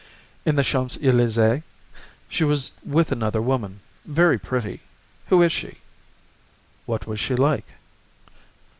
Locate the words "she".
2.27-2.43, 5.53-5.75, 7.19-7.35